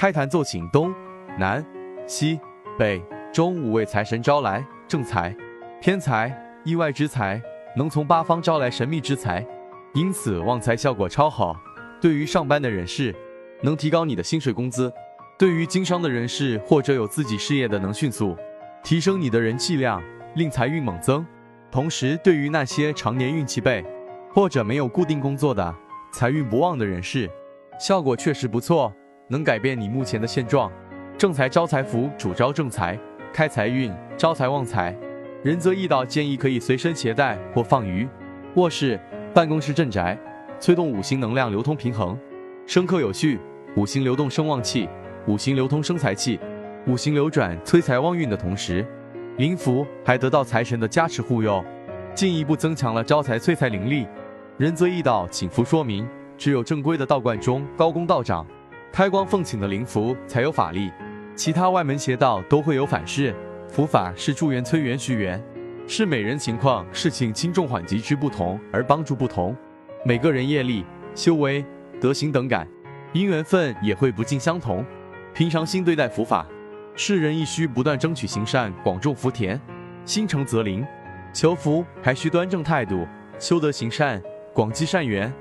[0.00, 0.94] 开坛奏请东
[1.38, 1.62] 南
[2.06, 2.40] 西
[2.78, 5.36] 北中五位财神招来正财、
[5.78, 6.34] 偏财、
[6.64, 7.38] 意外之财，
[7.76, 9.46] 能从八方招来神秘之财，
[9.92, 11.54] 因此旺财效果超好。
[12.00, 13.14] 对于上班的人士，
[13.60, 14.88] 能提高你的薪水工资；
[15.38, 18.34] 对于经商的人士或者有自己事业的，能迅速
[18.82, 20.02] 提升你的人气量，
[20.34, 21.26] 令财运猛增。
[21.70, 23.84] 同时，对于那些常年运气背
[24.32, 25.74] 或者没有固定工作的
[26.10, 27.30] 财运不旺的人士，
[27.78, 28.90] 效果确实不错，
[29.30, 30.70] 能改变你目前的现状。
[31.16, 32.98] 正财招财符主招正财，
[33.32, 34.94] 开财运，招财旺财。
[35.44, 38.08] 仁泽易道建议可以随身携带或放于
[38.56, 38.98] 卧室、
[39.32, 40.18] 办公室、镇宅，
[40.58, 42.18] 催动五行能量流通平衡，
[42.66, 43.38] 生克有序。
[43.76, 44.88] 五行流动生旺气，
[45.28, 46.40] 五行流通生财气，
[46.88, 48.84] 五行流转催财旺运的同时。
[49.36, 51.64] 灵符还得到财神的加持护佑，
[52.12, 54.08] 进一步增强了招财催财灵力。
[54.58, 56.04] 仁泽易道请符说明，
[56.36, 58.44] 只有正规的道观中高公道长
[58.92, 60.90] 开光奉请的灵符才有法力，
[61.36, 63.34] 其他外门邪道都会有反噬。
[63.68, 65.42] 符法是助缘、催缘、续缘，
[65.86, 69.56] 是每人情况、事情轻重缓急之不同而帮助不同。
[70.04, 70.84] 每个人业力、
[71.14, 71.64] 修为、
[72.00, 72.66] 德行等感，
[73.12, 74.84] 因缘分也会不尽相同。
[75.32, 76.44] 平常心对待佛法。
[76.96, 79.58] 世人亦需不断争取行善，广种福田，
[80.04, 80.84] 心诚则灵。
[81.32, 83.06] 求福还需端正态度，
[83.38, 84.20] 修德行善，
[84.52, 85.32] 广积善缘。